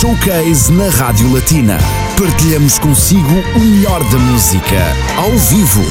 [0.00, 1.76] Showcase na Rádio Latina.
[2.18, 5.82] Partilhamos consigo o melhor da música, ao vivo.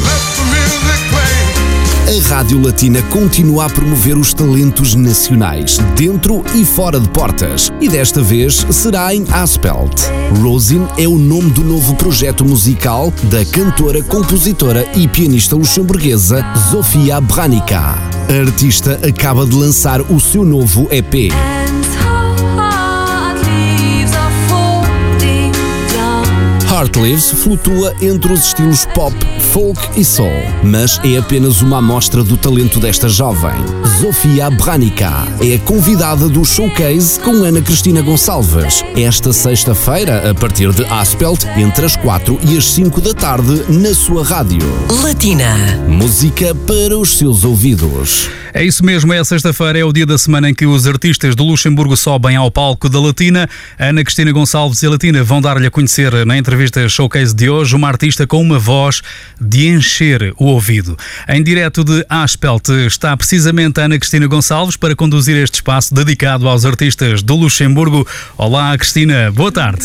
[2.08, 7.72] A Rádio Latina continua a promover os talentos nacionais, dentro e fora de portas.
[7.80, 10.02] E desta vez será em Aspelt.
[10.42, 17.22] Rosin é o nome do novo projeto musical da cantora, compositora e pianista luxemburguesa Zofia
[17.22, 17.80] Branica.
[17.80, 21.32] A artista acaba de lançar o seu novo EP.
[26.80, 29.14] Heart Lives flutua entre os estilos pop,
[29.52, 30.32] folk e soul,
[30.64, 33.52] mas é apenas uma amostra do talento desta jovem.
[34.00, 35.12] Zofia Branica
[35.42, 41.44] é a convidada do showcase com Ana Cristina Gonçalves, esta sexta-feira, a partir de Aspelt,
[41.58, 44.62] entre as 4 e as 5 da tarde, na sua rádio.
[45.04, 45.84] Latina.
[45.86, 48.30] Música para os seus ouvidos.
[48.54, 51.44] É isso mesmo, é sexta-feira, é o dia da semana em que os artistas do
[51.44, 53.48] Luxemburgo sobem ao palco da Latina.
[53.78, 57.76] Ana Cristina Gonçalves e a Latina vão dar-lhe a conhecer na entrevista showcase de hoje
[57.76, 59.02] uma artista com uma voz
[59.40, 60.98] de encher o ouvido.
[61.28, 66.66] Em direto de Aspelt está precisamente Ana Cristina Gonçalves para conduzir este espaço dedicado aos
[66.66, 68.08] artistas do Luxemburgo.
[68.36, 69.84] Olá, Cristina, boa tarde.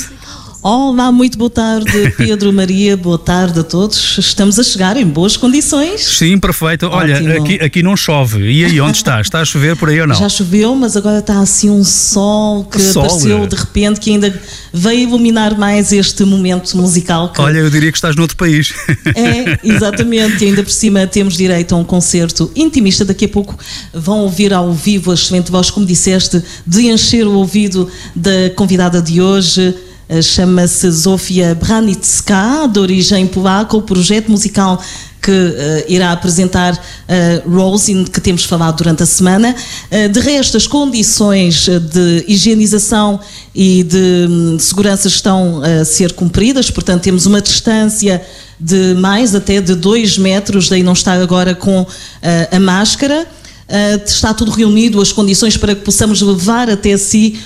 [0.67, 4.17] Olá, muito boa tarde, Pedro, Maria, boa tarde a todos.
[4.17, 6.03] Estamos a chegar em boas condições.
[6.03, 6.87] Sim, perfeito.
[6.87, 8.51] Olha, aqui, aqui não chove.
[8.51, 9.20] E aí, onde está?
[9.20, 10.15] Está a chover por aí ou não?
[10.15, 14.41] Já choveu, mas agora está assim um sol que sol, apareceu de repente que ainda
[14.73, 17.31] veio iluminar mais este momento musical.
[17.31, 17.42] Que...
[17.42, 18.73] Olha, eu diria que estás noutro país.
[19.15, 20.42] É, exatamente.
[20.42, 23.05] E ainda por cima temos direito a um concerto intimista.
[23.05, 23.57] Daqui a pouco
[23.92, 29.03] vão ouvir ao vivo a excelente voz, como disseste, de encher o ouvido da convidada
[29.03, 29.75] de hoje.
[30.09, 34.81] Eh, chama-se Zofia Branitska, de origem polaca, o projeto musical
[35.25, 39.57] que uh, irá apresentar uh, Rosin, que temos falado durante a semana.
[39.91, 43.19] Uh, de resto, as condições de higienização
[43.55, 48.23] e de um, segurança estão a ser cumpridas, portanto, temos uma distância
[48.61, 51.87] de mais até de 2 metros, daí não estar agora com
[52.53, 53.27] a máscara.
[54.07, 57.41] está tudo reunido, as condições para que possamos levar até si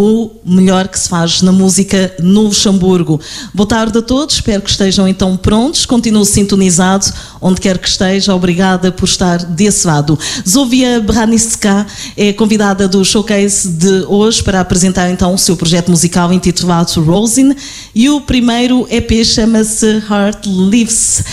[0.00, 3.20] o melhor que se faz na música no Luxemburgo.
[3.52, 5.84] Boa tarde a todos, espero que estejam então prontos.
[5.84, 8.32] Continuo sintonizado, onde quer que esteja.
[8.32, 10.16] Obrigada por estar desse lado.
[10.48, 11.84] Zovia Braniska
[12.16, 17.56] é convidada do showcase de hoje para apresentar então o seu projeto musical intitulado Rosin
[17.92, 21.24] e o primeiro EP chama-se Heart Lives.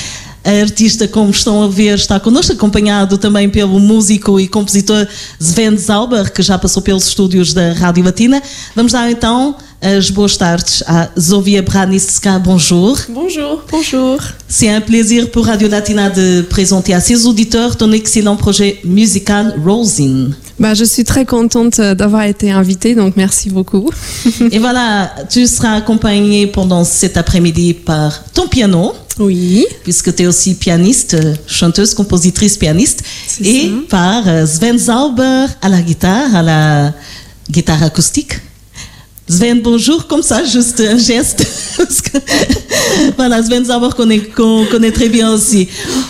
[0.45, 5.07] A artista, como estão a ver, está connosco, acompanhado também pelo músico e compositor
[5.39, 8.39] Sven Zauber, que já passou pelos estúdios da Rádio Latina.
[8.75, 12.37] Vamos dar então as boas tardes à Zovia Braniska.
[12.37, 12.95] Bonjour.
[13.09, 14.19] Bonjour, bonjour.
[14.47, 19.59] C'est un plaisir pour Radio Latina de présenter à ses auditeurs ton excellent projet musical
[19.65, 20.29] Rosin.
[20.59, 23.89] Bah, je suis très contente d'avoir été invitée, donc merci beaucoup.
[24.51, 28.93] Et voilà, tu seras accompagnée pendant cet après-midi par ton piano.
[29.19, 29.65] Oui.
[29.83, 31.17] Puisque tu es aussi pianiste,
[31.47, 33.03] chanteuse, compositrice, pianiste.
[33.41, 33.75] Et ça.
[33.89, 36.93] par euh, Sven Zauber à la guitare, à la
[37.49, 38.39] guitare acoustique.
[39.27, 41.43] Sven, bonjour, comme ça, juste un geste.
[43.17, 45.67] voilà, Sven Zauber connaît, connaît très bien aussi.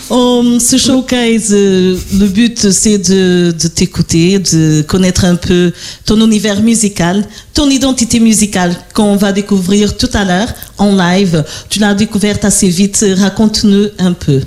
[0.09, 5.71] Um, ce showcase, euh, le but, c'est de, t'écouter, de connaître un peu
[6.05, 11.45] ton univers musical, ton identité musicale qu'on va découvrir tout à l'heure en live.
[11.69, 13.05] Tu l'as découverte assez vite.
[13.17, 14.41] Raconte-nous un peu.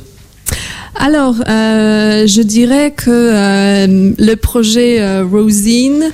[0.95, 6.13] Alors, euh, je dirais que euh, le projet Rosine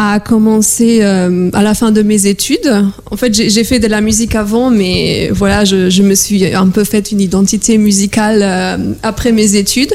[0.00, 2.72] a commencé euh, à la fin de mes études.
[3.10, 6.68] En fait, j'ai fait de la musique avant, mais voilà, je, je, me suis un
[6.68, 9.92] peu fait une identité musicale euh, après mes études.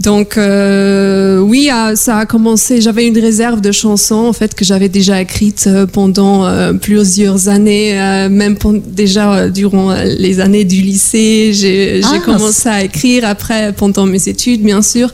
[0.00, 2.80] Donc euh, oui, ça a commencé.
[2.80, 6.48] J'avais une réserve de chansons en fait que j'avais déjà écrites pendant
[6.78, 7.94] plusieurs années,
[8.28, 8.56] même
[8.86, 11.50] déjà durant les années du lycée.
[11.52, 15.12] J'ai ah, commencé à écrire après pendant mes études, bien sûr.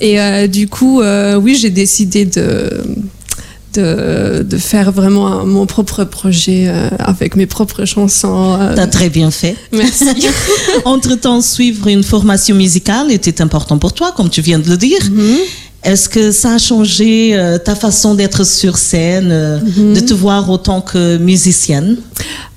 [0.00, 0.18] Et
[0.48, 1.00] du coup,
[1.40, 2.70] oui, j'ai décidé de
[3.78, 8.56] de, de, faire vraiment mon propre projet euh, avec mes propres chansons.
[8.60, 8.74] Euh.
[8.74, 9.56] T'as très bien fait.
[9.72, 10.06] Merci.
[10.84, 15.02] Entre-temps, suivre une formation musicale était important pour toi, comme tu viens de le dire.
[15.10, 15.38] Mm -hmm.
[15.90, 19.94] Est-ce que ça a changé euh, ta façon d'être sur scène, mm -hmm.
[19.96, 21.90] de te voir autant que musicienne?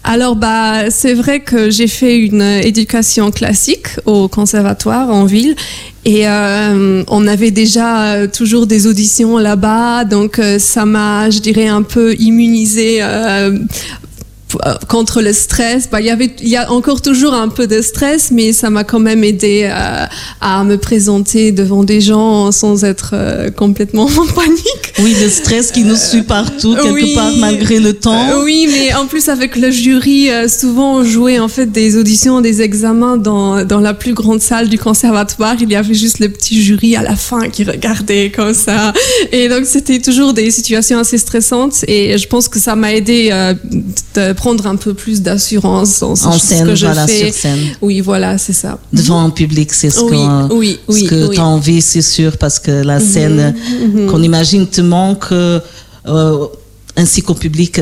[0.04, 5.56] Alors bah c'est vrai que j'ai fait une éducation classique au conservatoire en ville
[6.04, 10.06] et euh, on avait déjà toujours des auditions là-bas.
[10.06, 13.06] Donc euh, ça m'a je dirais un peu immunisé euh,
[13.52, 13.58] euh,
[14.88, 15.90] contre le stress.
[15.92, 18.70] Bah, il y avait, il y a encore toujours un peu de stress, mais ça
[18.70, 20.06] m'a quand même aidé euh,
[20.42, 24.94] à me présenter devant des gens sans être euh, complètement en panique.
[25.00, 28.42] Oui, le stress qui nous suit partout, quelque part, malgré le temps.
[28.44, 32.62] oui, mais en plus, avec le jury, souvent, on jouait en fait des auditions, des
[32.62, 35.56] examens dans, dans la plus grande salle du conservatoire.
[35.60, 38.94] Il y avait juste le petit jury à la fin qui regardait comme ça.
[39.32, 41.84] Et donc, c'était toujours des situations assez stressantes.
[41.88, 43.30] Et je pense que ça m'a aidé
[44.16, 47.26] de prendre un peu plus d'assurance en, scène, que je voilà, fais.
[47.26, 47.60] Sur scène.
[47.80, 48.80] Oui, voilà, c'est ça.
[48.92, 50.02] Devant un public, c'est ce,
[50.52, 53.56] oui, oui, que tu as envie, c'est sûr, parce que la mhm, scène
[53.94, 54.08] mhm.
[54.08, 55.32] qu'on imagine te manque.
[55.32, 55.60] Euh,
[56.98, 57.80] ainsi qu'au public.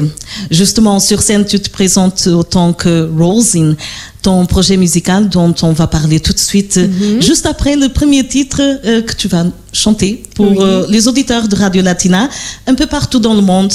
[0.52, 3.76] Justement, sur scène, tu te présentes autant que Rosine,
[4.22, 7.20] ton projet musical dont on va parler tout de suite, mhm.
[7.20, 11.56] juste après le premier titre euh, que tu vas chanter pour euh, les auditeurs de
[11.56, 12.30] Radio Latina,
[12.68, 13.74] un peu partout dans le monde.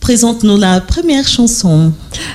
[0.00, 1.92] Présente-nous la première chanson.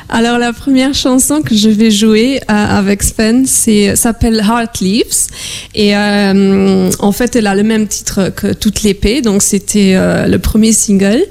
[0.09, 5.27] Alors la première chanson que je vais jouer euh, avec Sven, s'appelle Heart Leaves
[5.73, 10.27] et euh, en fait elle a le même titre que toute l'épée, donc c'était euh,
[10.27, 11.23] le premier single.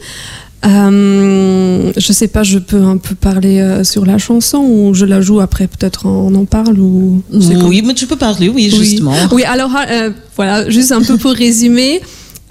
[0.64, 5.40] je sais pas, je peux un peu parler sur la chanson ou je la joue
[5.40, 7.22] après, peut-être on en parle ou.
[7.30, 9.14] Oui, mais tu peux parler, oui, justement.
[9.32, 9.70] Oui, alors
[10.34, 12.00] voilà, juste un peu pour résumer.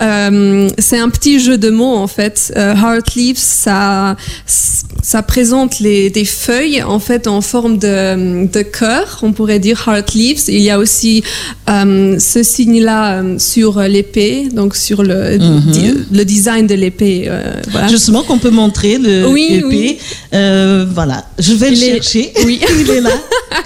[0.02, 2.52] Euh, c'est un petit jeu de mots en fait.
[2.58, 4.16] Euh, Heart Leaves, ça,
[4.46, 9.20] ça présente les, des feuilles en fait en forme de, de cœur.
[9.22, 10.44] On pourrait dire Heart Leaves.
[10.48, 11.24] Il y a aussi
[11.70, 16.06] euh, ce signe-là euh, sur l'épée, donc sur le, mhm.
[16.12, 17.30] le design de l'épée.
[17.70, 17.88] Voilà.
[17.88, 19.98] Justement, qu'on peut montrer le oui, Oui.
[20.32, 22.34] voilà, je vais le chercher.
[22.46, 23.12] Oui, il est là.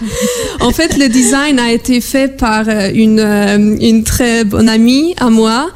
[0.60, 5.70] en fait, le design a été fait par une, une très bonne amie à moi.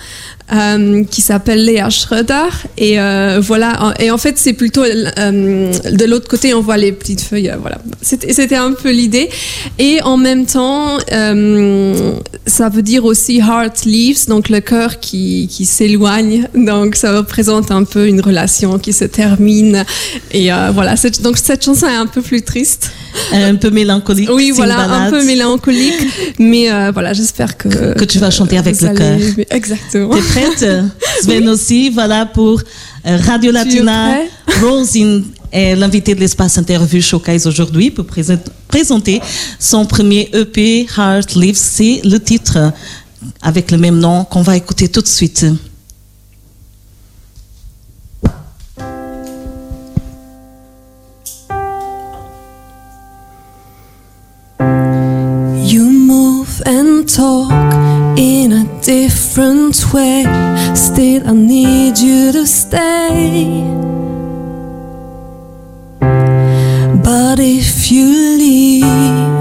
[0.52, 2.50] Euh, qui s'appelle Léa Schroeder.
[2.76, 6.92] Et euh, voilà, et en fait, c'est plutôt euh, de l'autre côté, on voit les
[6.92, 7.54] petites feuilles.
[7.62, 9.30] voilà, c'était un peu l'idée.
[9.78, 10.98] Et en même temps,
[12.48, 16.48] ça veut dire aussi heart leaves, donc le cœur qui, qui s'éloigne.
[16.56, 19.86] Donc ça représente un peu une relation qui se termine.
[20.32, 22.90] Et voilà, donc cette chanson est un peu plus triste.
[23.32, 24.30] Un peu mélancolique.
[24.32, 26.08] Oui, voilà, un peu mélancolique.
[26.40, 28.06] Mais voilà, j'espère que, que.
[28.06, 29.20] tu vas chanter avec le cœur.
[29.50, 30.16] Exactement.
[31.22, 32.62] Sven aussi, voilà pour
[33.06, 34.16] euh, Radio Latina.
[34.62, 39.22] Rosine est l'invité de l'espace interview Showcase aujourd'hui pour présenter
[39.60, 41.58] son premier EP, Heart Lives.
[41.58, 42.72] C'est le titre
[43.42, 45.46] avec le même nom qu'on va écouter tout de suite.
[58.90, 60.24] Different way.
[60.74, 63.62] Still, I need you to stay.
[67.04, 68.08] But if you
[68.44, 69.36] leave,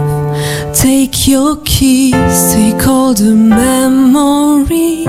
[0.75, 5.07] take your keys, take all the memories.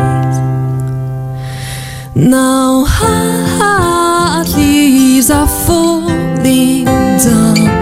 [2.16, 7.79] Now, heart leaves are falling down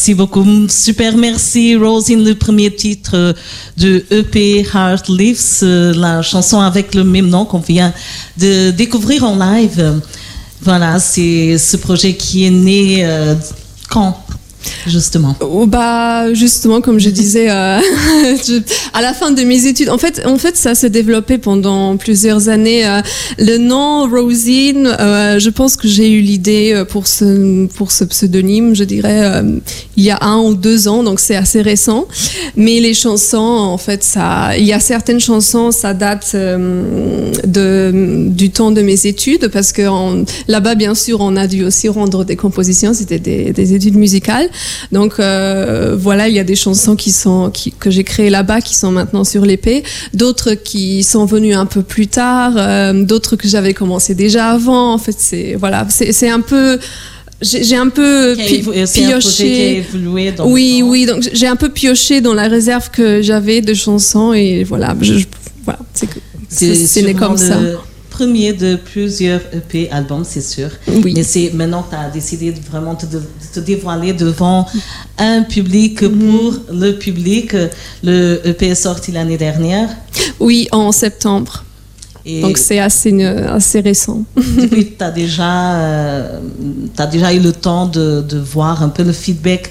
[0.00, 0.46] Merci beaucoup.
[0.70, 3.32] Super, merci Rosine, le premier titre euh,
[3.76, 7.92] de EP Heart Lives, euh, la chanson avec le même nom qu'on vient
[8.38, 10.00] de découvrir en live.
[10.62, 13.34] Voilà, c'est ce projet qui est né euh,
[13.90, 14.24] quand?
[14.86, 15.36] Justement.
[15.40, 17.80] Oh, bah justement comme je disais euh,
[18.92, 22.48] à la fin de mes études en fait en fait ça s'est développé pendant plusieurs
[22.48, 23.00] années euh,
[23.38, 28.74] le nom Rosine euh, je pense que j'ai eu l'idée pour ce pour ce pseudonyme
[28.74, 29.42] je dirais
[29.96, 32.06] il y a un ou deux ans donc c'est assez récent.
[32.56, 38.50] Mais les chansons en fait ça il y a certaines chansons ça date de du
[38.50, 39.82] temps de mes études parce que
[40.48, 44.49] là-bas bien sûr on a dû aussi rendre des compositions c'était des études musicales
[44.92, 48.60] donc euh, voilà, il y a des chansons qui sont qui, que j'ai créées là-bas
[48.60, 49.82] qui sont maintenant sur l'épée,
[50.14, 54.92] d'autres qui sont venues un peu plus tard, euh, d'autres que j'avais commencé déjà avant.
[54.92, 56.78] En fait, c'est voilà, c'est un peu
[57.42, 58.36] j'ai un peu
[59.08, 59.76] pioché.
[59.78, 63.72] évolué dans Oui, oui, donc j'ai un peu pioché dans la réserve que j'avais de
[63.72, 65.26] chansons et voilà, je, je-
[65.64, 65.78] voilà,
[66.48, 67.58] c'est né comme ça.
[68.20, 70.68] Premier de plusieurs EP albums, c'est sûr.
[70.86, 71.14] Oui.
[71.16, 73.22] Mais c'est maintenant que tu as décidé de vraiment te, de
[73.54, 74.66] te dévoiler devant
[75.16, 76.18] un public Mhm.
[76.20, 77.46] pour le public.
[78.02, 79.88] Le EP est sorti l'année dernière.
[80.38, 81.64] Oui, en septembre.
[82.26, 83.10] Et Donc c'est assez
[83.58, 84.22] assez récent.
[84.36, 86.40] tu as, déjà, euh,
[87.10, 89.70] déjà eu le temps de, de voir un peu le feedback,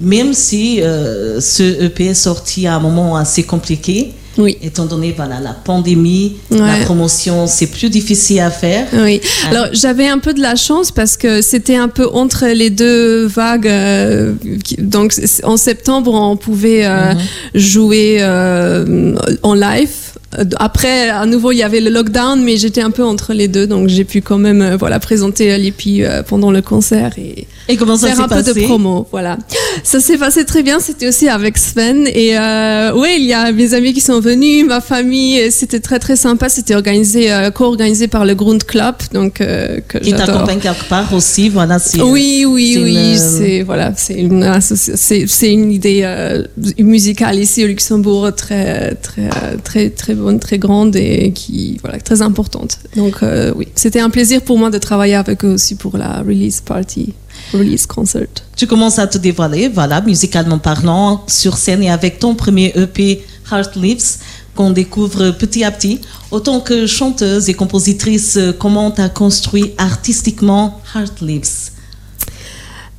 [0.00, 4.12] même si euh, ce EP est sorti à un moment assez compliqué.
[4.36, 4.56] Oui.
[4.62, 8.86] Étant donné voilà, la pandémie, la promotion, c'est plus difficile à faire.
[8.92, 9.20] Oui.
[9.46, 9.50] Ah.
[9.50, 13.26] Alors j'avais un peu de la chance parce que c'était un peu entre les deux
[13.26, 13.66] vagues.
[13.66, 14.34] euh,
[14.78, 15.12] donc
[15.42, 17.14] en septembre on pouvait euh,
[17.54, 19.90] jouer euh, en live.
[20.38, 23.48] Euh, Après, à nouveau, il y avait le lockdown, mais j'étais un peu entre les
[23.48, 27.46] deux, donc j'ai pu quand même euh, voilà présenter l'EPI euh, pendant le concert et
[27.68, 29.06] Et comment ça faire s'est un peu de promo.
[29.10, 29.36] Voilà,
[29.84, 30.80] ça s'est passé très bien.
[30.80, 34.64] C'était aussi avec Sven et euh, oui, il y a mes amis qui sont venus,
[34.66, 35.52] ma famille.
[35.52, 36.48] C'était très très sympa.
[36.48, 41.12] C'était organisé, euh, co-organisé par le Grund Club, donc euh, que qui t'accompagne quelque part
[41.12, 41.48] aussi.
[41.50, 45.70] Voilà, c'est, Oui, oui, oui, une, euh, c'est voilà, c'est une associ- c'est c'est une
[45.70, 46.44] idée euh,
[46.78, 51.98] musicale ici au Luxembourg très très euh, très très bonne, très grande et qui voilà
[52.00, 52.78] très importante.
[52.96, 56.22] Donc euh, oui, c'était un plaisir pour moi de travailler avec eux aussi pour la
[56.26, 57.12] release party,
[57.52, 58.28] release concert.
[58.56, 63.24] Tu commences à te dévoiler, voilà, musicalement parlant, sur scène et avec ton premier EP
[63.50, 64.18] Heart Lives
[64.54, 66.00] qu'on découvre petit à petit.
[66.30, 71.70] Autant que chanteuse et compositrice, comment tu as construit artistiquement Heart Lives?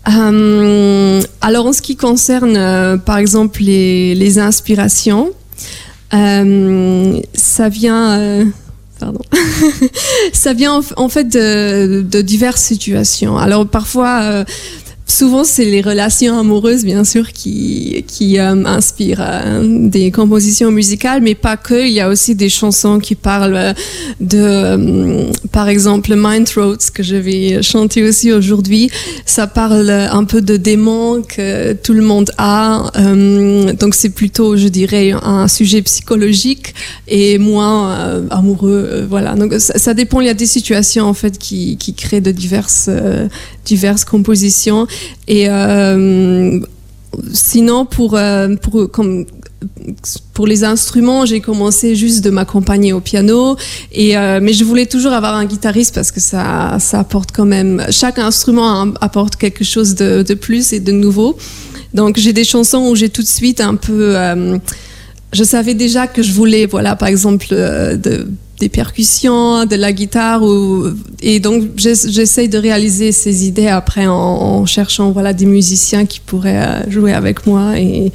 [0.08, 5.32] Euh, alors en ce qui concerne euh, par exemple les, les inspirations,
[6.14, 8.46] euh, ça vient,
[9.00, 9.22] pardon,
[10.34, 13.38] ça vient en, fait de, de diverses situations.
[13.38, 14.44] Alors parfois, euh,
[15.10, 21.22] souvent c'est les relations amoureuses bien sûr qui qui euh, inspirent euh, des compositions musicales,
[21.22, 21.86] mais pas que.
[21.88, 23.74] Il y a aussi des chansons qui parlent euh,
[24.20, 28.90] de, euh, par exemple, Mind Throats que je vais chanter aussi aujourd'hui.
[29.26, 32.92] Ça parle un peu de démons que tout le monde a.
[32.98, 36.74] Euh, donc c'est plutôt, je dirais, un sujet psychologique
[37.08, 39.06] et moins euh, amoureux.
[39.10, 39.36] voilà.
[39.36, 40.22] Donc ça, ça dépend.
[40.22, 42.90] Il y a des situations en fait qui, qui créent de diverses
[43.66, 44.88] diverses compositions
[45.28, 46.60] et euh,
[47.34, 49.26] sinon pour euh, pour comme
[50.34, 53.58] pour les instruments, j'ai commencé juste de m'accompagner au piano,
[53.92, 57.46] et euh, mais je voulais toujours avoir un guitariste parce que ça, ça apporte quand
[57.46, 57.86] même.
[57.90, 61.38] Chaque instrument apporte quelque chose de, de plus et de nouveau.
[61.94, 64.16] Donc j'ai des chansons où j'ai tout de suite un peu
[65.32, 68.28] je savais déjà que je voulais, voilà, par exemple, de,
[68.60, 70.88] des percussions, de la guitare, ou,
[71.22, 76.20] et donc j'essaye de réaliser ces idées après en, en, cherchant, voilà, des musiciens qui
[76.20, 78.12] pourraient euh, jouer avec moi et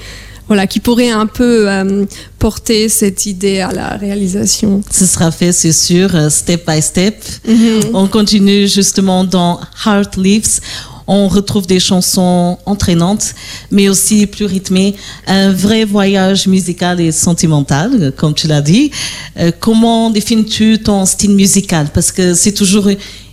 [0.47, 2.05] voilà, qui pourraient un peu euh,
[2.39, 4.83] porter cette idée à la réalisation.
[4.91, 7.17] Ce sera fait, c'est sûr, euh, step by step.
[7.49, 7.91] Mm -hmm.
[7.95, 10.61] On continue justement dans Heart Leaves
[11.07, 13.35] on retrouve des chansons entraînantes,
[13.71, 14.95] mais aussi plus rythmées,
[15.27, 18.91] un vrai voyage musical et sentimental, comme tu l'as dit.
[19.39, 21.89] Euh, comment définis-tu ton style musical?
[21.93, 22.89] Parce que c'est toujours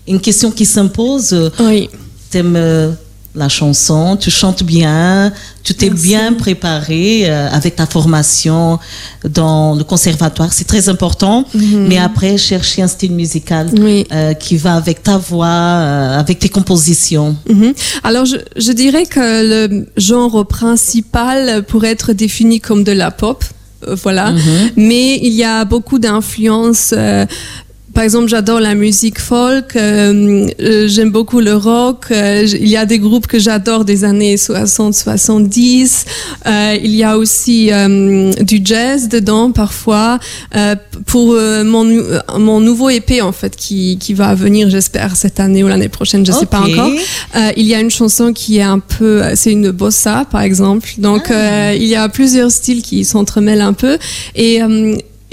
[0.08, 1.52] une question qui s'impose.
[1.60, 1.90] Oui.
[2.30, 2.92] T'aimes euh,
[3.36, 5.32] la chanson, tu chantes bien,
[5.64, 8.78] tu t'es bien préparé euh, avec ta formation
[9.30, 11.46] dans le conservatoire, c'est très important.
[11.54, 11.88] Mm -hmm.
[11.90, 14.06] Mais après, chercher un style musical oui.
[14.12, 17.30] euh, qui va avec ta voix, euh, avec tes compositions.
[17.50, 17.74] Mm -hmm.
[18.10, 19.62] Alors, je, je, dirais que le
[20.10, 23.40] genre principal pourrait être défini comme de la pop.
[24.04, 24.72] Voilà, Mm -hmm.
[24.90, 26.90] mais il y a beaucoup d'influences
[27.94, 32.06] par exemple, j'adore la musique folk, euh, euh, j'aime beaucoup le rock.
[32.12, 36.06] Euh, il y a des groupes que j'adore des années 60, 70.
[36.84, 37.70] il y a aussi
[38.42, 40.20] du jazz dedans parfois.
[41.06, 42.04] pour mon,
[42.38, 46.26] mon nouveau EP en fait qui, qui va venir, j'espère cette année ou l'année prochaine,
[46.26, 46.46] je ne okay.
[46.46, 46.92] sais pas encore.
[47.58, 50.90] il y a une chanson qui est un peu, c'est une bossa par exemple.
[50.98, 51.74] Donc ah.
[51.74, 53.98] il y a plusieurs styles qui s'entremêlent un peu
[54.36, 54.62] et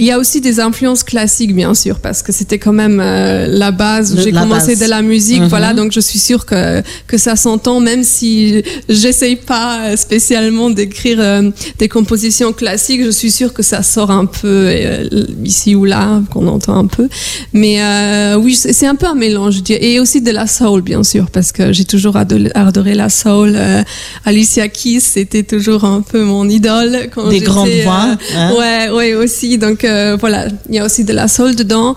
[0.00, 3.48] il y a aussi des influences classiques, bien sûr, parce que c'était quand même euh,
[3.48, 4.80] la base où j'ai commencé base.
[4.80, 5.40] de la musique.
[5.40, 5.48] Mm -hmm.
[5.48, 11.18] Voilà, donc je suis sûre que, que ça s'entend, même si j'essaye pas spécialement d'écrire
[11.20, 11.50] euh,
[11.80, 13.02] des compositions classiques.
[13.10, 15.08] Je suis sûre que ça sort un peu euh,
[15.52, 17.06] ici ou là, qu'on entend un peu.
[17.62, 17.74] Mais
[18.44, 19.56] oui, c'est un peu un mélange.
[19.90, 23.50] Et aussi de la soul, bien sûr, parce que j'ai toujours adoré, adoré, la soul.
[24.28, 26.94] Alicia Keys, c'était toujours un peu mon idole.
[27.14, 28.06] Quand des grandes voix.
[28.36, 28.52] Hein?
[28.60, 29.50] Ouais, ouais, aussi.
[29.66, 31.94] Donc, euh, voilà, il y a aussi de la soul dedans.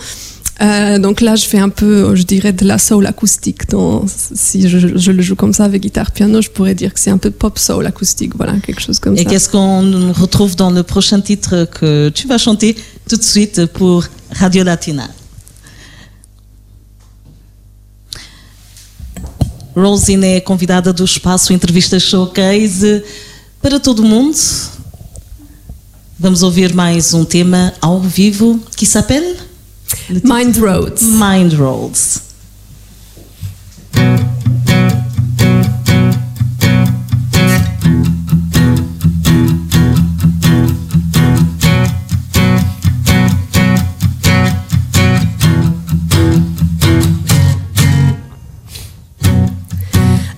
[0.62, 3.68] Euh, donc là, je fais un peu, je dirais, de la soul acoustique.
[3.70, 7.00] Donc, si je, je, le joue comme ça avec guitare piano, je pourrais dire que
[7.00, 9.22] c'est un peu pop soul acoustique, voilà, quelque chose comme Et ça.
[9.24, 12.75] Et qu'est-ce qu'on retrouve dans le prochain titre que tu vas chanter
[13.10, 15.10] tout de suite pour Radio Latina?
[19.75, 23.04] Rosine é convidada do espaço Entrevista Showcase
[23.62, 24.38] para todo mundo.
[26.22, 29.38] Vamos ouvir mais um tema ao vivo que se appelle
[30.24, 31.01] Mind Roads.
[31.01, 32.22] Mind Roads.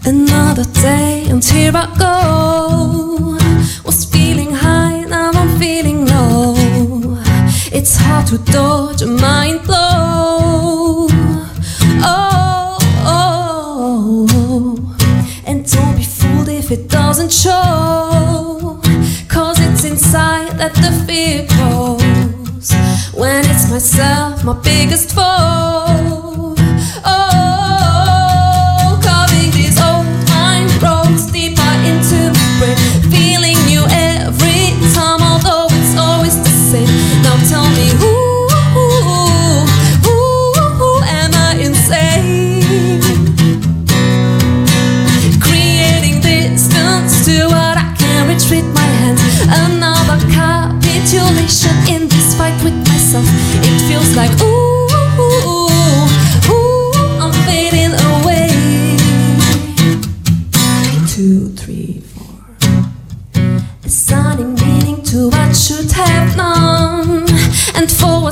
[0.06, 2.23] Another day and here I go.
[8.38, 11.08] To dodge a mind blow.
[12.02, 14.98] Oh, oh, oh.
[15.46, 18.82] and don't be fooled if it doesn't show.
[19.28, 22.72] Cause it's inside that the fear grows.
[23.13, 25.12] When it's myself, my biggest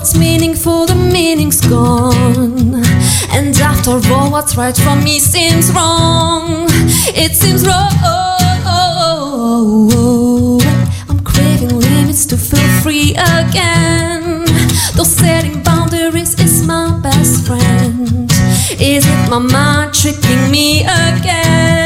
[0.02, 2.84] what's meaningful, the meaning's gone.
[3.30, 6.66] And after all, what's right for me seems wrong.
[7.14, 7.92] It seems wrong.
[11.08, 14.46] I'm craving limits to feel free again.
[14.96, 18.32] Though setting boundaries is my best friend.
[18.82, 21.12] Is it my mind tricking me again?
[21.22, 21.81] Again,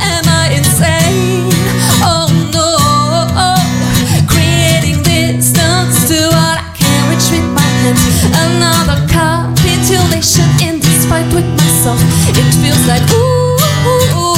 [0.00, 1.52] am I insane?
[2.02, 2.68] Oh no,
[4.26, 7.08] creating distance to what I can't
[7.52, 8.00] my hands.
[8.32, 12.00] Another capitulation in this fight with myself.
[12.28, 14.36] It feels like ooh, ooh,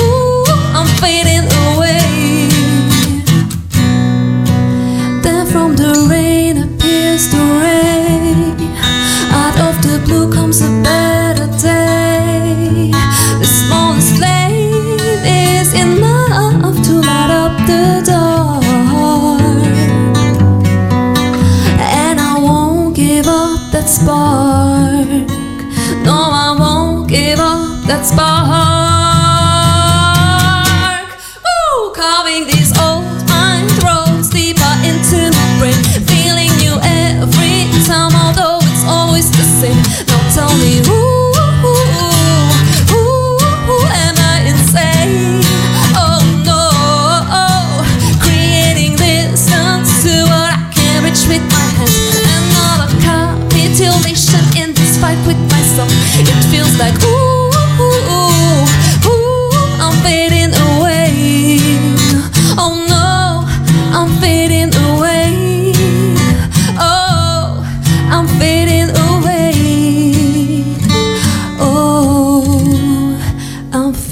[0.00, 0.44] ooh,
[0.76, 2.48] I'm fading away.
[5.22, 8.52] Then from the rain appears the rain.
[9.32, 11.03] Out of the blue comes a bell.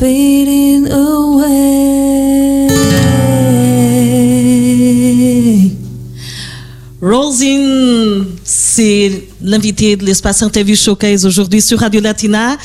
[0.03, 2.67] fading away.
[7.01, 12.57] Rosine, c'est l'invité de l'espace Interview Showcase aujourd'hui sur Radio Latina,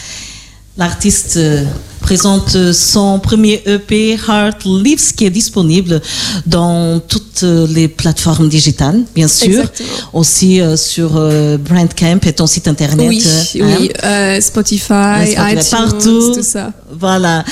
[0.78, 1.64] l'artiste euh,
[2.08, 6.02] présente son premier EP Heart Lives qui est disponible
[6.46, 9.48] dans toutes les plateformes digitales, bien sûr.
[9.48, 9.90] Exactement.
[10.14, 13.10] Aussi euh, sur euh, Brandcamp et ton site internet.
[13.10, 16.34] Oui, euh, oui, euh, Spotify, iTunes, partout.
[16.36, 16.72] tout ça.
[16.98, 17.44] Voilà.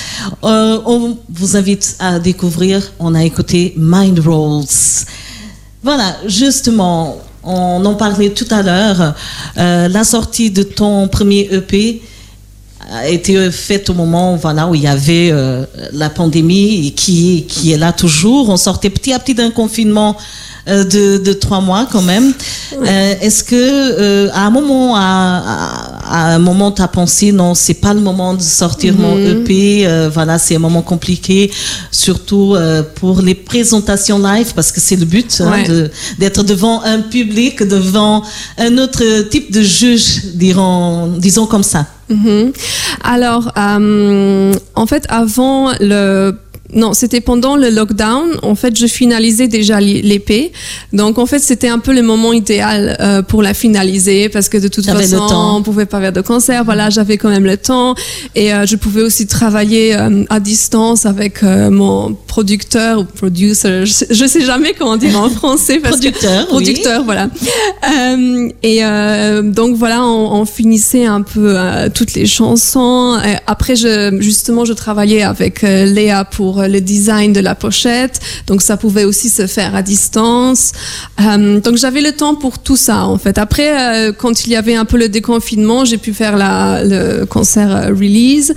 [0.46, 2.94] Euh, on vous invite à découvrir.
[2.98, 4.66] On a écouté Mind Rolls.
[5.84, 9.16] Voilà, justement, on en parlait tout à l'heure.
[9.58, 12.02] Euh, la sortie de ton premier EP
[12.92, 17.46] a été faite au moment voilà, où il y avait euh, la pandémie et qui,
[17.48, 18.50] qui est là toujours.
[18.50, 20.16] On sortait petit à petit d'un confinement
[20.68, 22.34] euh, de, de trois mois quand même.
[22.74, 27.74] Euh, Est-ce que à un moment, à, à, un moment, tu as pensé non, c'est
[27.76, 29.86] pas le moment de sortir mon EP.
[29.88, 31.52] euh, voilà, c'est un moment compliqué,
[31.92, 35.90] surtout euh, pour les présentations live parce que c'est le but hein, de-
[36.20, 38.24] d'être devant un public, devant
[38.58, 41.86] un autre type de juge, dirons, disons comme ça.
[42.10, 42.52] Mhm.
[43.04, 46.38] Alors, euh, en fait, avant le
[46.76, 48.28] non, c'était pendant le lockdown.
[48.44, 50.52] En fait, je finalisais déjà l'épée.
[50.94, 54.58] Donc, en fait, c'était un peu le moment idéal euh, pour la finaliser parce que
[54.58, 55.18] de toute façon,
[55.58, 56.64] on pouvait pas faire de concert.
[56.66, 57.96] Voilà, j'avais quand même le temps
[58.36, 63.86] et euh, je pouvais aussi travailler euh, à distance avec euh, mon producteur ou producer.
[63.86, 65.80] Je sais, je sais jamais comment dire en français.
[65.80, 66.48] Parce que- Producteur, oui.
[66.50, 67.30] producteur, voilà.
[67.98, 73.18] Euh, et euh, donc voilà, on, on finissait un peu euh, toutes les chansons.
[73.26, 78.20] Et après, je, justement, je travaillais avec euh, Léa pour le design de la pochette,
[78.48, 80.72] donc ça pouvait aussi se faire à distance.
[81.22, 83.38] Euh, donc j'avais le temps pour tout ça en fait.
[83.38, 87.26] Après, euh, quand il y avait un peu le déconfinement, j'ai pu faire la, le
[87.26, 88.54] concert euh, release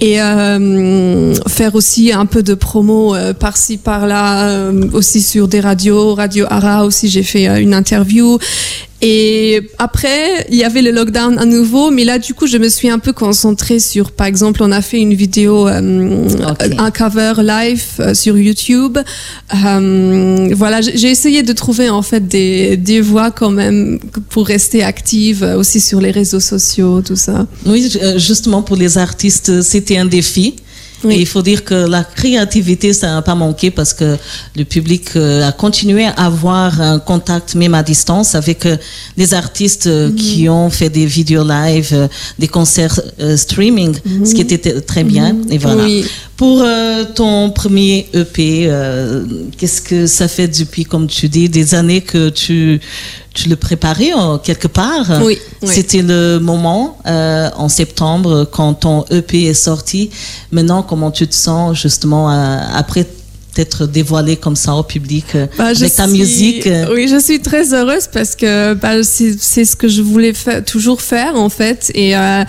[0.00, 5.60] et euh, faire aussi un peu de promo euh, par-ci par-là euh, aussi sur des
[5.60, 8.38] radios radio Ara aussi j'ai fait une interview.
[9.00, 12.68] Et après il y avait le lockdown à nouveau mais là du coup je me
[12.68, 18.12] suis un peu concentrée sur par exemple on a fait une vidéo un cover live
[18.14, 18.98] sur YouTube.
[19.52, 25.42] Voilà j'ai essayé de trouver en fait des, des voies quand même pour rester active
[25.56, 27.46] aussi sur les réseaux sociaux tout ça.
[27.66, 30.54] Oui, ju- justement pour les artistes, c'était un défi.
[31.04, 31.14] Oui.
[31.14, 34.16] Et il faut dire que la créativité, ça n'a pas manqué parce que
[34.56, 38.76] le public euh, a continué à avoir un contact même à distance avec euh,
[39.16, 42.08] des artistes euh, qui ont fait des vidéos live, euh,
[42.42, 43.00] des concerts
[43.36, 45.36] streaming, ce qui était t- très bien.
[45.50, 45.84] Et voilà.
[45.84, 46.04] Oui.
[46.38, 49.24] Pour euh, ton premier EP, euh,
[49.58, 52.80] qu'est-ce que ça fait depuis, comme tu dis, des années que tu,
[53.34, 55.20] tu le préparais en quelque part?
[55.24, 55.68] Oui, oui.
[55.74, 60.10] C'était le moment euh, en septembre quand ton EP est sorti.
[60.52, 63.04] Maintenant, comment tu te sens justement euh, après
[63.54, 67.18] t'être dévoilé comme ça au public euh, Bah, avec ta suis- musique euh, Oui, je
[67.18, 71.34] suis très heureuse parce que bah, c'est c'est ce que je voulais fa- toujours faire
[71.34, 71.90] en fait.
[71.96, 72.44] Et euh,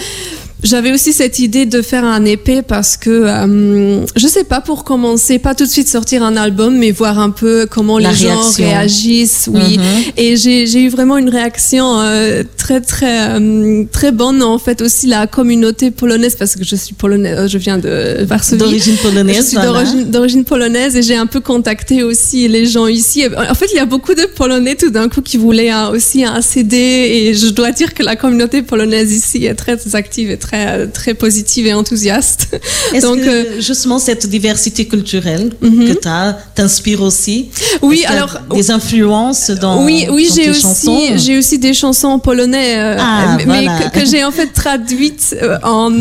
[0.63, 4.83] j'avais aussi cette idée de faire un épée parce que euh, je sais pas pour
[4.83, 8.15] commencer, pas tout de suite sortir un album, mais voir un peu comment La les
[8.17, 9.49] gens réagissent.
[9.51, 9.77] Oui.
[9.77, 9.83] Mhm.
[10.17, 15.07] Et j'ai eu vraiment une réaction euh, très très euh, très bonne en fait aussi
[15.07, 18.57] la communauté polonaise parce que je suis polonaise, je viens de Varsovie.
[18.59, 19.37] d'origine polonaise.
[19.37, 19.83] Je suis voilà.
[20.05, 23.23] d'origine- polonaise et j'ai un peu contacté aussi les gens ici.
[23.27, 26.23] En fait, il y a beaucoup de Polonais tout d'un coup qui voulaient un- aussi
[26.23, 30.37] un CD et je dois dire que la communauté polonaise ici est très active et
[30.37, 30.48] très
[30.93, 32.41] très positive et enthousiaste.
[32.93, 35.87] Est-ce Donc que euh, justement cette diversité culturelle Mhm.
[35.87, 37.49] que tu as t'inspire aussi?
[37.81, 40.99] Oui, alors des influences dans, oui, oui, dans j'ai tes aussi, chansons?
[41.17, 43.79] j'ai aussi des chansons en polonais, euh, Ah, mais voilà.
[43.89, 45.91] que, que j'ai en fait traduites euh, en,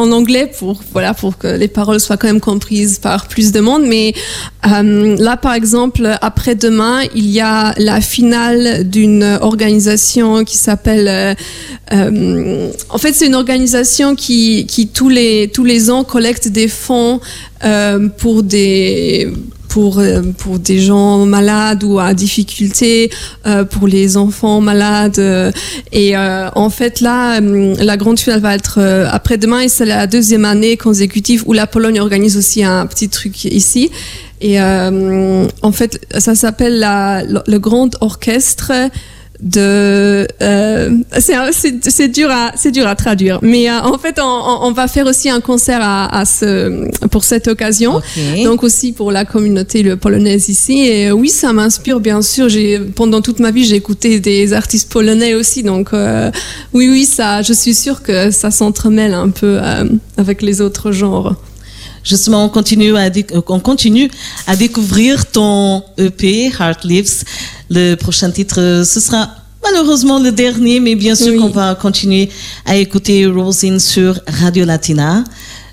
[0.00, 3.60] en anglais pour voilà pour que les paroles soient quand même comprises par plus de
[3.60, 3.82] monde.
[3.86, 4.14] Mais
[4.66, 11.08] euh, là, par exemple, après-demain, il y a la finale d'une organisation qui s'appelle.
[11.08, 11.34] euh,
[11.92, 13.61] euh, en fait, c'est une organisation
[14.16, 17.20] qui, qui tous les tous les ans collecte des fonds
[17.64, 19.28] euh, pour des
[19.68, 23.10] pour, euh, pour des gens malades ou à difficulté,
[23.46, 25.18] euh, pour les enfants malades.
[25.92, 28.78] et en fait, là, la grande finale va être
[29.10, 33.44] après-demain et c'est la deuxième année consécutive où la Pologne organise aussi un petit truc
[33.46, 33.90] ici.
[34.42, 36.80] Et en fait, ça s'appelle
[37.46, 38.72] le Grand Orchestre
[39.42, 43.40] de euh, c'est un- c'est dur à c'est dur à traduire.
[43.42, 47.48] Mais euh, en fait on, va faire aussi un concert à, à ce pour cette
[47.48, 48.00] occasion.
[48.44, 50.86] Donc aussi pour la communauté le polonaise ici.
[50.86, 52.48] Et euh, oui ça m'inspire bien sûr.
[52.48, 55.62] J'ai pendant toute ma vie j'ai écouté des artistes polonais aussi.
[55.64, 56.30] Donc euh,
[56.72, 59.84] oui oui ça je suis sûre que ça s'entremêle un peu euh,
[60.16, 61.34] avec les autres genres.
[62.04, 63.08] Justement, on continue à,
[63.46, 64.10] on continue
[64.48, 67.22] à découvrir ton EP, Heart Lives.
[67.74, 69.30] Le prochain titre, ce sera
[69.64, 71.38] malheureusement le dernier, mais bien sûr Oui.
[71.38, 72.28] qu'on va continuer
[72.66, 75.24] à écouter Rosine sur Radio Latina.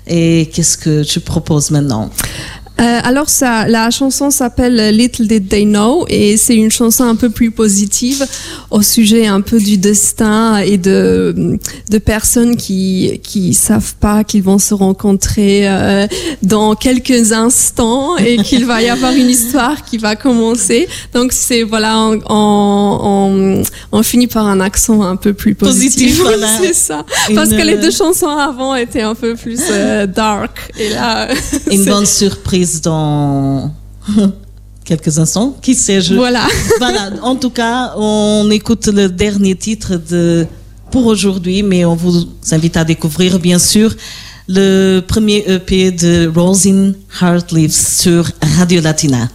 [0.06, 2.10] Et qu'est-ce que tu proposes maintenant?
[2.80, 7.14] Euh, alors ça, la chanson s'appelle Little Did They Know et c'est une chanson un
[7.14, 8.24] peu plus positive
[8.70, 11.58] au sujet un peu du destin et de,
[11.90, 16.06] de personnes qui qui savent pas qu'ils vont se rencontrer euh,
[16.42, 20.88] dans quelques instants et qu'il va y avoir une histoire qui va commencer.
[21.12, 23.62] Donc c'est voilà, on, on, on-
[23.92, 26.18] on finit par un accent un peu plus positif.
[26.18, 26.48] Positif, voilà.
[26.62, 27.04] c'est ça.
[27.34, 31.28] Parce que les euh, deux chansons avant étaient un peu plus euh, dark et là
[31.70, 33.72] Une bonne surprise dans
[34.84, 35.56] quelques instants.
[35.62, 36.14] Qui sait je...
[36.14, 36.46] Voilà.
[36.78, 37.10] Voilà.
[37.22, 40.46] En tout cas, on écoute le dernier titre de
[40.90, 43.94] pour aujourd'hui, mais on vous invite à découvrir bien sûr
[44.48, 48.28] le premier EP de Rosine Heartleaves sur
[48.58, 49.28] Radio Latina.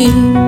[0.00, 0.39] me.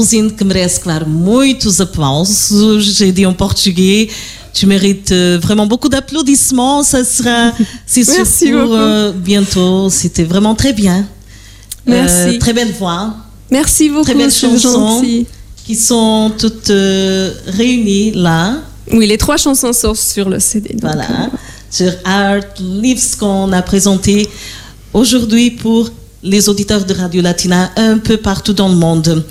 [0.00, 2.80] Rosine, que merece, claro, muitos aplausos.
[2.80, 4.08] J'ai dit en portugais.
[4.52, 6.82] Tu mérites euh, vraiment beaucoup d'applaudissements.
[6.82, 7.52] Ça sera,
[7.86, 9.90] c'est sûr, Merci pour euh, bientôt.
[9.90, 11.06] C'était vraiment très bien.
[11.86, 12.36] Merci.
[12.36, 13.14] Euh, très belle voix.
[13.50, 15.26] Merci beaucoup, Très belles chansons gentil.
[15.66, 18.56] qui sont toutes euh, réunies là.
[18.92, 20.70] Oui, les trois chansons sortent sur le CD.
[20.70, 21.04] donc, Voilà.
[21.04, 21.26] euh,
[21.70, 24.28] Sur Art Lives qu'on a présenté
[24.92, 25.90] aujourd'hui pour
[26.22, 29.24] les auditeurs de Radio Latina un peu partout dans le monde.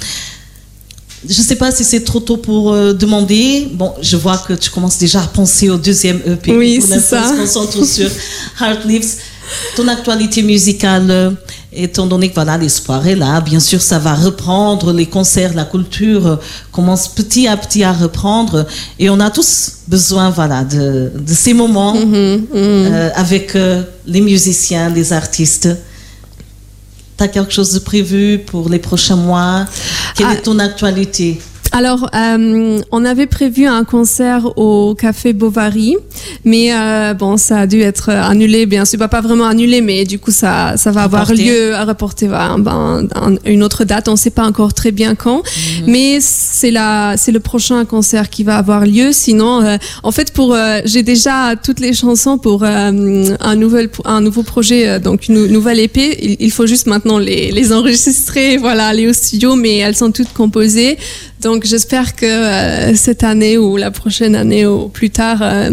[1.28, 3.68] Je ne sais pas si c'est trop tôt pour euh, demander.
[3.74, 6.56] Bon, je vois que tu commences déjà à penser au deuxième EP.
[6.56, 7.24] Oui, c'est ça.
[7.26, 8.10] On se concentre sur
[8.62, 9.16] Heart Lives.
[9.76, 11.32] Ton actualité musicale, euh,
[11.74, 14.94] étant donné que voilà, l'espoir est là, bien sûr, ça va reprendre.
[14.94, 16.36] Les concerts, la culture euh,
[16.72, 18.68] commence petit à petit à reprendre.
[19.00, 23.58] Et on a tous besoin voilà, de, de ces moments Mhm, euh, avec
[24.06, 25.68] les musiciens, les artistes.
[27.20, 29.66] Tu as quelque chose de prévu pour les prochains mois?
[30.16, 30.34] Quelle Ah.
[30.36, 31.42] est ton actualité?
[31.72, 35.96] Alors, euh, on avait prévu un concert au Café Bovary,
[36.44, 40.04] mais euh, bon, ça a dû être annulé, bien sûr, bah, pas vraiment annulé, mais
[40.04, 44.08] du coup, ça, ça va avoir lieu à reporter ben, un- une autre date.
[44.08, 45.44] On ne sait pas encore très bien quand,
[45.86, 49.12] mais c'est la, c'est le prochain concert qui va avoir lieu.
[49.12, 53.90] Sinon, euh, en fait, pour, euh, j'ai déjà toutes les chansons pour euh, un nouvel,
[54.06, 56.18] un nouveau projet, euh, donc une nouvelle épée.
[56.22, 60.12] Il, il faut juste maintenant les, les enregistrer, voilà, aller au studio, mais elles sont
[60.12, 60.98] toutes composées.
[61.42, 65.70] Donc j'espère que euh, cette année ou la prochaine année ou plus tard, euh,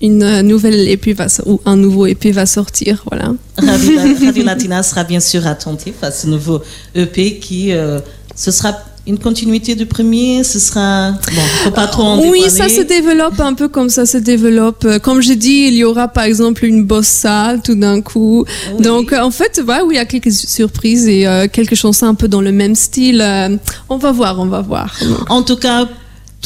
[0.00, 3.04] une nouvelle épée va, ou un nouveau épée va sortir.
[3.10, 3.34] Voilà.
[3.58, 6.62] Radio, Radio Latina sera bien sûr attentif à ce nouveau
[6.94, 8.00] EP qui, euh,
[8.34, 11.12] ce sera une continuité du premier, ce sera...
[11.12, 12.50] Bon, faut pas trop en Oui, dévoiler.
[12.50, 14.84] ça se développe un peu comme ça se développe.
[14.84, 18.44] Euh, Comme j'ai dit, il y aura par exemple une bossa tout d'un coup.
[18.74, 18.82] Oui.
[18.82, 22.06] Donc euh, en fait, ouais, oui, il y a quelques surprises et euh, quelques chansons
[22.06, 23.20] un peu dans le même style.
[23.20, 23.56] Euh,
[23.88, 24.92] on va voir, on va voir.
[25.28, 25.86] En tout cas,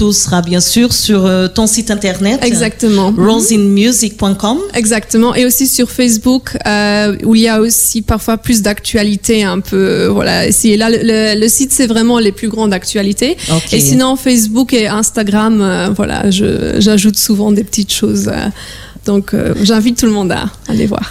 [0.00, 2.42] tout sera bien sûr sur euh, ton site internet.
[2.42, 3.12] Exactement.
[3.18, 4.56] rosinmusic.com.
[4.72, 5.34] Exactement.
[5.34, 9.76] Et aussi sur Facebook, euh, où il y a aussi parfois plus d'actualités un peu.
[9.76, 10.48] euh, Voilà.
[10.48, 13.36] Ici et là, le, site, c'est vraiment les plus grandes actualités.
[13.72, 18.30] Et sinon, Facebook et Instagram, euh, voilà, j'ajoute souvent des petites choses.
[19.04, 21.06] donc, euh, j'invite tout le monde à aller voir.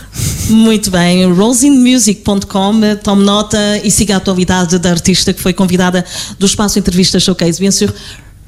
[0.50, 6.04] Muito bem, rosinmusic.com, tome nota e siga a atualidade da artista que foi convidada
[6.40, 7.60] do Espaço Entrevista Showcase.
[7.60, 7.94] Bien sûr,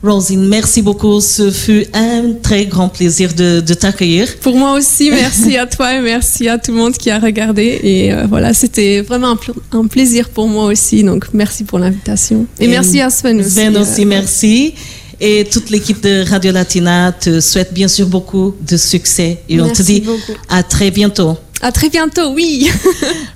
[0.03, 1.21] Rosine, merci beaucoup.
[1.21, 4.27] Ce fut un très grand plaisir de, de t'accueillir.
[4.41, 7.79] Pour moi aussi, merci à toi et merci à tout le monde qui a regardé.
[7.83, 11.03] Et euh, voilà, c'était vraiment un, pl- un plaisir pour moi aussi.
[11.03, 12.47] Donc, merci pour l'invitation.
[12.59, 13.51] Et, merci à Sven aussi.
[13.51, 14.73] Sven euh, aussi, merci.
[15.19, 19.37] Et toute l'équipe de Radio Latina te souhaite bien sûr beaucoup de succès.
[19.49, 20.31] Et on te dit beaucoup.
[20.49, 21.37] à très bientôt.
[21.61, 22.71] À très bientôt, oui.